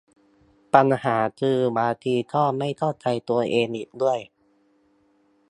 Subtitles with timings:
[0.73, 4.19] ปัญหาคือบางทีก็ไม่เข้าใจตัวเองอีกด้วย